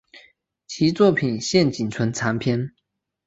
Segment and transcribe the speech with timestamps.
[0.65, 2.73] 其作品现仅存残篇。